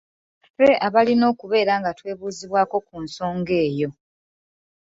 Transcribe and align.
Ffe 0.49 0.69
abalina 0.87 1.25
okubeera 1.33 1.73
nga 1.79 1.91
twebuuzibwako 1.97 2.77
ku 2.87 2.95
nsonga 3.05 3.53
eyo. 3.67 3.89